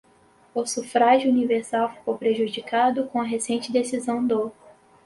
[0.51, 4.51] o sufrágio universal ficou prejudicado com a recente decisão do